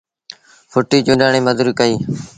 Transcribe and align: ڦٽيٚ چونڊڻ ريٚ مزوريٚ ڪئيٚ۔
ڦٽيٚ 0.71 1.05
چونڊڻ 1.05 1.29
ريٚ 1.33 1.45
مزوريٚ 1.47 1.77
ڪئيٚ۔ 1.79 1.99